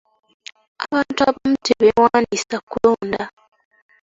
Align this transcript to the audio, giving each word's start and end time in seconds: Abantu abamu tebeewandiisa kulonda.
Abantu 0.85 1.19
abamu 1.27 1.55
tebeewandiisa 1.65 2.55
kulonda. 2.69 3.23